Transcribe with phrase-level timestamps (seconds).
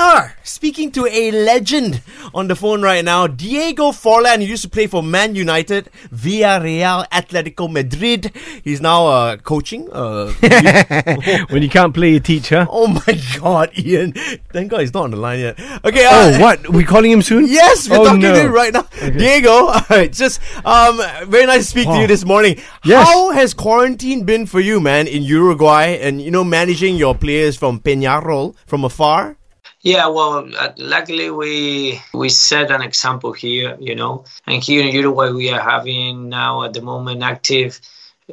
[0.00, 2.00] are speaking to a legend
[2.34, 4.40] on the phone right now, Diego Forlan.
[4.40, 8.32] He used to play for Man United, Villarreal, Atletico Madrid.
[8.64, 9.88] He's now uh, coaching.
[9.92, 10.32] Uh,
[11.50, 12.66] when you can't play, you teach, huh?
[12.70, 14.12] oh my God, Ian!
[14.52, 15.58] Thank God he's not on the line yet.
[15.84, 16.04] Okay.
[16.06, 16.68] Uh, Oh, what?
[16.68, 17.46] We calling him soon?
[17.46, 18.34] Yes, we're Oh, talking no.
[18.34, 18.82] to him right now.
[19.00, 22.56] Diego, all right, just um, very nice to speak to you this morning.
[22.84, 23.06] Yes.
[23.06, 27.56] How has quarantine been for you, man, in Uruguay, and you know, managing your players
[27.56, 29.36] from Peñarol from afar?
[29.82, 34.94] Yeah, well, uh, luckily we we set an example here, you know, and here in
[34.94, 37.80] Uruguay we are having now at the moment active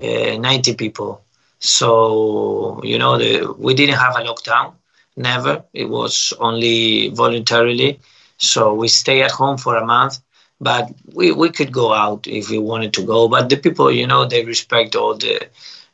[0.01, 1.21] uh, 90 people.
[1.59, 4.73] So you know, the, we didn't have a lockdown,
[5.15, 5.63] never.
[5.73, 7.99] It was only voluntarily.
[8.37, 10.19] So we stay at home for a month,
[10.59, 13.27] but we, we could go out if we wanted to go.
[13.29, 15.47] But the people, you know, they respect all the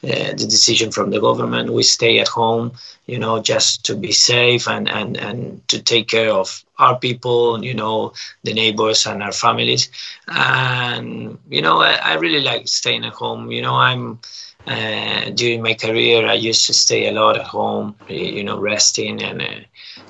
[0.04, 1.72] the decision from the government.
[1.72, 2.74] We stay at home,
[3.06, 7.64] you know, just to be safe and, and, and to take care of our people,
[7.64, 8.14] you know,
[8.44, 9.90] the neighbors and our families.
[10.28, 13.50] And, you know, I, I really like staying at home.
[13.50, 14.20] You know, I'm,
[14.68, 19.24] uh, during my career, I used to stay a lot at home, you know, resting
[19.24, 19.62] and, uh,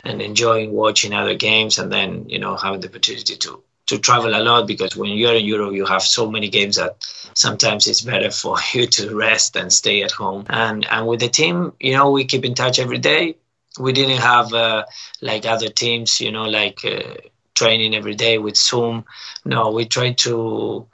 [0.04, 4.36] and enjoying watching other games and then, you know, having the opportunity to, to travel
[4.36, 6.96] a lot because when you're in Europe, you have so many games that
[7.34, 10.46] sometimes it's better for you to rest and stay at home.
[10.50, 13.36] And and with the team, you know, we keep in touch every day.
[13.80, 14.86] We didn't have uh,
[15.22, 17.16] like other teams, you know, like uh,
[17.56, 19.06] training every day with Zoom.
[19.46, 20.86] No, we try to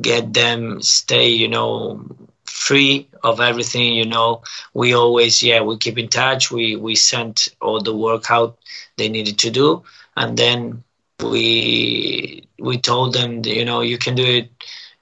[0.00, 2.04] get them stay, you know,
[2.44, 3.94] free of everything.
[3.94, 4.42] You know,
[4.74, 6.50] we always yeah we keep in touch.
[6.50, 8.58] We we sent all the workout
[8.96, 9.82] they needed to do,
[10.16, 10.84] and then
[11.30, 14.50] we we told them that, you know you can do it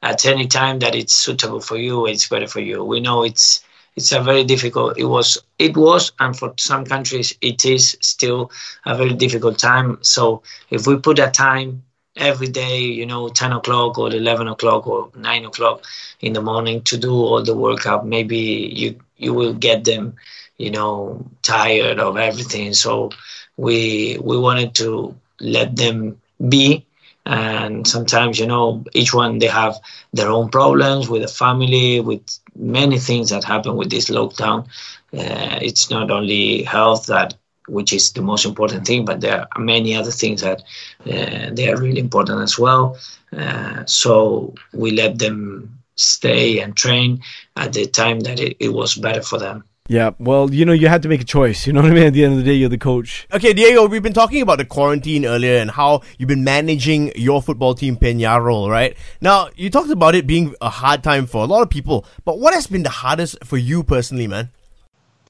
[0.03, 2.85] at any time that it's suitable for you it's better for you.
[2.85, 3.63] We know it's
[3.97, 8.51] it's a very difficult it was it was and for some countries it is still
[8.87, 9.99] a very difficult time.
[10.03, 11.83] So if we put a time
[12.17, 15.83] every day you know 10 o'clock or 11 o'clock or 9 o'clock
[16.21, 18.39] in the morning to do all the workout maybe
[18.75, 20.15] you you will get them
[20.59, 22.73] you know tired of everything.
[22.75, 23.11] So
[23.57, 26.85] we we wanted to let them be.
[27.25, 29.79] And sometimes you know each one they have
[30.13, 32.23] their own problems with the family with
[32.57, 34.65] many things that happen with this lockdown.
[35.13, 37.35] Uh, it's not only health that
[37.69, 40.63] which is the most important thing but there are many other things that
[41.07, 42.97] uh, they are really important as well.
[43.37, 47.21] Uh, so we let them stay and train
[47.57, 50.89] at the time that it, it was better for them Yeah, well, you know, you
[50.89, 51.67] had to make a choice.
[51.67, 52.05] You know what I mean?
[52.05, 53.29] At the end of the day, you're the coach.
[53.31, 57.43] Okay, Diego, we've been talking about the quarantine earlier and how you've been managing your
[57.43, 58.97] football team, Peñarol, right?
[59.21, 62.39] Now, you talked about it being a hard time for a lot of people, but
[62.39, 64.51] what has been the hardest for you personally, man?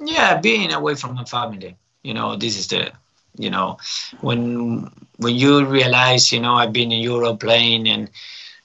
[0.07, 2.93] yeah being away from my family you know this is the
[3.37, 3.79] you know
[4.21, 8.11] when when you realize you know i've been in europe playing and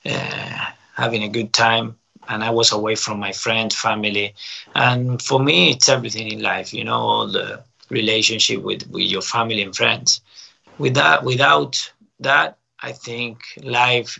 [0.06, 0.66] uh,
[0.96, 1.96] having a good time
[2.28, 4.34] and i was away from my friend family.
[4.76, 9.22] And for me it's everything in life you know all the relationship with with your
[9.22, 10.22] family and friends.
[10.78, 14.20] With that without that i think life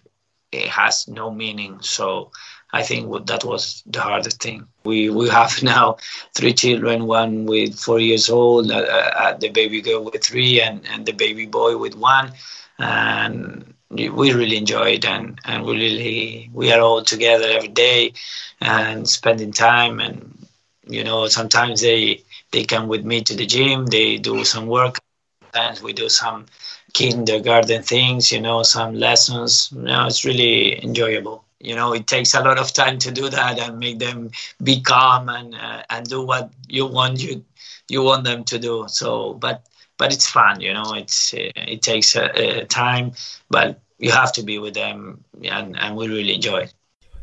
[0.52, 1.80] it has no meaning.
[1.82, 2.32] So
[2.72, 4.68] I think that was the hardest thing.
[4.84, 5.98] We we have now
[6.36, 8.76] three children, one with four years old, uh,
[9.24, 12.32] uh, the baby girl with three, and, and the baby boy with one,
[12.80, 18.14] and we really enjoy it, and, and we really we are all together every day,
[18.62, 20.48] and spending time, and
[20.88, 22.22] you know sometimes they
[22.52, 24.98] they come with me to the gym, they do some work,
[25.44, 26.46] sometimes we do some
[26.94, 29.70] kindergarten things, you know, some lessons.
[29.76, 33.30] You know, it's really enjoyable you know it takes a lot of time to do
[33.30, 34.30] that and make them
[34.64, 37.44] be calm and uh, and do what you want you
[37.88, 39.62] you want them to do so but
[39.98, 43.12] but it's fun you know it's uh, it takes uh, uh, time
[43.50, 46.74] but you have to be with them and and we really enjoy it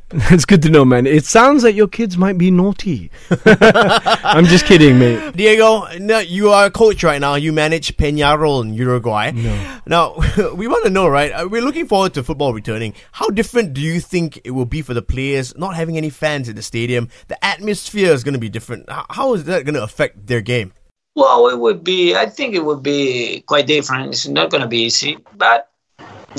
[0.30, 1.06] it's good to know, man.
[1.06, 3.10] It sounds like your kids might be naughty.
[3.46, 5.34] I'm just kidding, mate.
[5.34, 7.36] Diego, no, you are a coach right now.
[7.36, 9.32] You manage Peñarol in Uruguay.
[9.34, 9.80] No.
[9.86, 10.14] Now,
[10.54, 11.32] we want to know, right?
[11.32, 12.94] uh, We're looking forward to football returning.
[13.12, 16.48] How different do you think it will be for the players not having any fans
[16.48, 17.08] in the stadium?
[17.28, 18.88] The atmosphere is going to be different.
[18.88, 20.74] How is that going to affect their game?
[21.14, 24.08] Well it would be i think it would be quite different.
[24.08, 25.70] It's not going to be easy but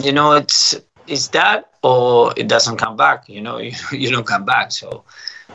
[0.03, 0.75] you know it's
[1.07, 4.71] it's that or it doesn't come back you know you, you don't come back.
[4.71, 5.03] So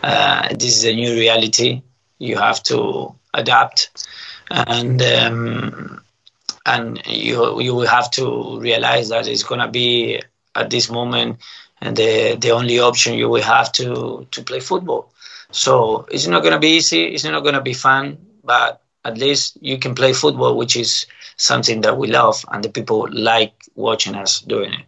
[0.02, 1.82] uh, this is a new reality.
[2.19, 3.90] You have to adapt
[4.50, 6.02] and um,
[6.66, 10.20] and you you will have to realize that it's going to be
[10.55, 11.38] at this moment
[11.81, 15.12] and the the only option you will have to to play football.
[15.50, 19.19] So it's not going to be easy it's not going to be fun but at
[19.19, 21.06] least you can play football, which is
[21.37, 24.87] something that we love, and the people like watching us doing it.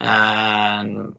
[0.00, 1.16] And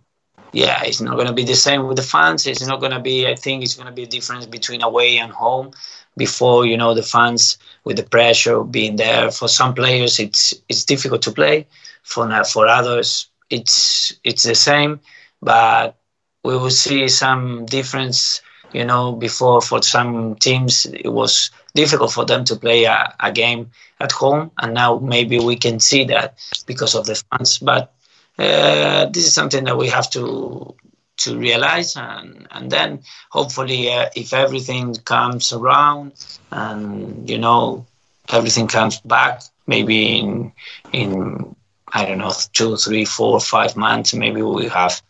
[0.51, 2.45] yeah, it's not going to be the same with the fans.
[2.47, 3.27] It's not going to be.
[3.27, 5.71] I think it's going to be a difference between away and home.
[6.17, 9.31] Before you know the fans with the pressure being there.
[9.31, 11.67] For some players, it's it's difficult to play.
[12.03, 14.99] For for others, it's it's the same.
[15.41, 15.97] But
[16.43, 18.41] we will see some difference.
[18.75, 23.31] You know, before for some teams it was difficult for them to play a, a
[23.31, 27.57] game at home, and now maybe we can see that because of the fans.
[27.59, 27.93] But
[28.37, 30.75] uh, this is something that we have to
[31.17, 36.11] to realize and and then hopefully uh, if everything comes around
[36.51, 37.85] and you know
[38.29, 40.51] everything comes back maybe in
[40.91, 41.55] in
[41.93, 45.01] I don't know two three four five months maybe we have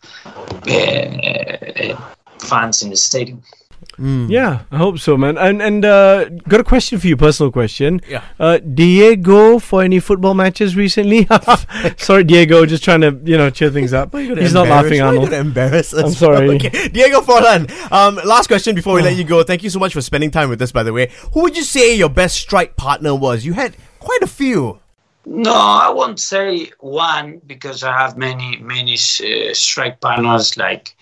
[0.68, 1.96] uh,
[2.40, 3.42] fans in the stadium
[3.98, 4.28] Mm.
[4.28, 5.38] Yeah, I hope so, man.
[5.38, 8.02] And and uh, got a question for you, personal question.
[8.06, 8.22] Yeah.
[8.38, 11.26] Uh, Diego for any football matches recently?
[11.96, 14.14] sorry, Diego, just trying to you know cheer things up.
[14.14, 15.30] He's not laughing, Why Arnold.
[15.30, 16.04] you embarrass us?
[16.04, 16.46] I'm sorry.
[16.56, 16.88] Okay.
[16.88, 17.70] Diego Forlan.
[17.90, 19.42] Um, last question before we let you go.
[19.42, 20.72] Thank you so much for spending time with us.
[20.72, 23.44] By the way, who would you say your best strike partner was?
[23.44, 24.80] You had quite a few.
[25.24, 30.94] No, I won't say one because I have many many uh, strike partners like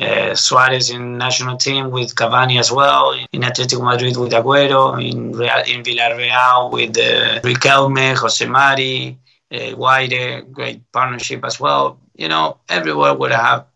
[0.00, 5.32] uh, Suarez in national team with Cavani as well, in Atletico Madrid with Agüero, in
[5.32, 9.18] Real, in Villarreal with uh, Riquelme, Jose Mari,
[9.52, 11.98] uh, Guayre, great partnership as well.
[12.16, 13.66] You know, everywhere where I have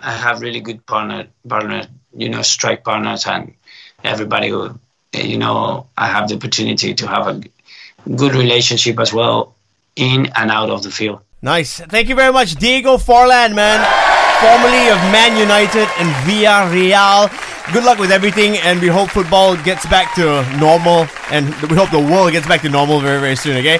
[0.00, 1.86] I have really good partner partner,
[2.16, 3.54] you know, strike partners and
[4.04, 4.78] everybody who
[5.14, 7.40] you know I have the opportunity to have a
[8.16, 9.54] good relationship as well
[9.96, 11.20] in and out of the field.
[11.42, 11.80] Nice.
[11.80, 14.09] Thank you very much, Diego Forlan, man
[14.40, 17.28] formerly of Man United and Villarreal.
[17.72, 21.90] Good luck with everything, and we hope football gets back to normal, and we hope
[21.90, 23.78] the world gets back to normal very, very soon, okay?